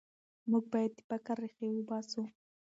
[0.49, 2.23] موږ باید د فقر ریښې وباسو.